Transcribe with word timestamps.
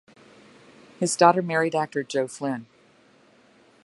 His 0.99 1.15
daughter 1.15 1.43
married 1.43 1.75
actor 1.75 2.01
Joe 2.01 2.25
Flynn. 2.27 2.65